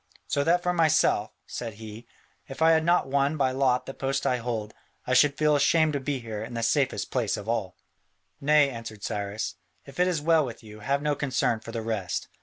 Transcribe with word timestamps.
So 0.27 0.43
that 0.45 0.63
for 0.63 0.73
myself," 0.73 1.29
said 1.45 1.75
he, 1.75 2.07
"if 2.47 2.59
I 2.63 2.71
had 2.71 2.83
not 2.83 3.07
won 3.07 3.37
by 3.37 3.51
lot 3.51 3.85
the 3.85 3.93
post 3.93 4.25
I 4.25 4.37
hold, 4.37 4.73
I 5.05 5.13
should 5.13 5.37
feel 5.37 5.55
ashamed 5.55 5.93
to 5.93 5.99
be 5.99 6.17
here 6.17 6.43
in 6.43 6.55
the 6.55 6.63
safest 6.63 7.11
place 7.11 7.37
of 7.37 7.47
all." 7.47 7.75
"Nay," 8.41 8.71
answered 8.71 9.03
Cyrus, 9.03 9.57
"if 9.85 9.99
it 9.99 10.07
is 10.07 10.19
well 10.19 10.43
with 10.43 10.63
you, 10.63 10.79
have 10.79 11.03
no 11.03 11.13
concern 11.13 11.59
for 11.59 11.71
the 11.71 11.83
rest. 11.83 12.29